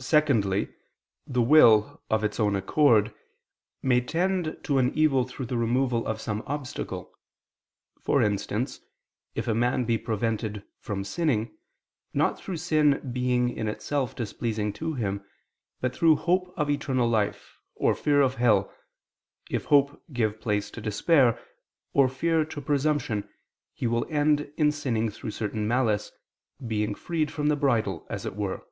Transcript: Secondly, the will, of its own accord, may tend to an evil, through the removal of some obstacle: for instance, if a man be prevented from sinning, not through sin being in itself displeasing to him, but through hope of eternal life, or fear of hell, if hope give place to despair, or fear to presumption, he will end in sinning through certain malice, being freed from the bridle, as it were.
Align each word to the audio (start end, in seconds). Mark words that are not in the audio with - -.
Secondly, 0.00 0.72
the 1.26 1.42
will, 1.42 2.00
of 2.08 2.22
its 2.22 2.38
own 2.38 2.54
accord, 2.54 3.12
may 3.82 4.00
tend 4.00 4.56
to 4.62 4.78
an 4.78 4.96
evil, 4.96 5.24
through 5.26 5.46
the 5.46 5.56
removal 5.56 6.06
of 6.06 6.20
some 6.20 6.44
obstacle: 6.46 7.12
for 8.00 8.22
instance, 8.22 8.78
if 9.34 9.48
a 9.48 9.56
man 9.56 9.84
be 9.84 9.98
prevented 9.98 10.62
from 10.78 11.02
sinning, 11.02 11.52
not 12.14 12.38
through 12.38 12.58
sin 12.58 13.10
being 13.12 13.50
in 13.50 13.66
itself 13.66 14.14
displeasing 14.14 14.72
to 14.74 14.94
him, 14.94 15.24
but 15.80 15.96
through 15.96 16.14
hope 16.14 16.54
of 16.56 16.70
eternal 16.70 17.08
life, 17.08 17.58
or 17.74 17.92
fear 17.92 18.20
of 18.20 18.36
hell, 18.36 18.72
if 19.50 19.64
hope 19.64 20.00
give 20.12 20.40
place 20.40 20.70
to 20.70 20.80
despair, 20.80 21.44
or 21.92 22.08
fear 22.08 22.44
to 22.44 22.60
presumption, 22.60 23.28
he 23.74 23.88
will 23.88 24.06
end 24.08 24.48
in 24.56 24.70
sinning 24.70 25.08
through 25.08 25.32
certain 25.32 25.66
malice, 25.66 26.12
being 26.64 26.94
freed 26.94 27.32
from 27.32 27.48
the 27.48 27.56
bridle, 27.56 28.06
as 28.08 28.24
it 28.24 28.36
were. 28.36 28.64